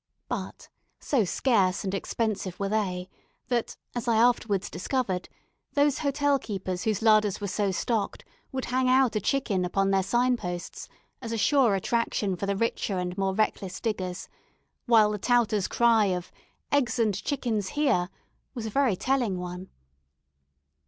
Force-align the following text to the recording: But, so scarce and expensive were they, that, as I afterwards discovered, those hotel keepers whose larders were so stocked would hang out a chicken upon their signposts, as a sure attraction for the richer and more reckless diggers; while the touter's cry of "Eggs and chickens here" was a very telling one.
But, 0.27 0.67
so 0.99 1.23
scarce 1.25 1.83
and 1.83 1.93
expensive 1.93 2.59
were 2.59 2.69
they, 2.69 3.07
that, 3.49 3.77
as 3.93 4.07
I 4.07 4.15
afterwards 4.17 4.67
discovered, 4.67 5.29
those 5.73 5.99
hotel 5.99 6.39
keepers 6.39 6.85
whose 6.85 7.03
larders 7.03 7.39
were 7.39 7.47
so 7.47 7.69
stocked 7.69 8.25
would 8.51 8.65
hang 8.65 8.89
out 8.89 9.15
a 9.15 9.21
chicken 9.21 9.63
upon 9.63 9.91
their 9.91 10.01
signposts, 10.01 10.89
as 11.21 11.31
a 11.31 11.37
sure 11.37 11.75
attraction 11.75 12.35
for 12.35 12.47
the 12.47 12.55
richer 12.55 12.97
and 12.97 13.15
more 13.15 13.35
reckless 13.35 13.79
diggers; 13.79 14.27
while 14.87 15.11
the 15.11 15.19
touter's 15.19 15.67
cry 15.67 16.05
of 16.05 16.31
"Eggs 16.71 16.97
and 16.97 17.13
chickens 17.13 17.69
here" 17.77 18.09
was 18.55 18.65
a 18.65 18.71
very 18.71 18.95
telling 18.95 19.37
one. 19.37 19.69